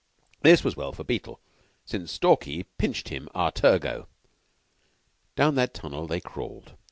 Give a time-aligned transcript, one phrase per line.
[0.41, 1.39] This was well for Beetle,
[1.85, 4.07] since Stalky pinched him a tergo.
[5.35, 6.73] Down that tunnel they crawled.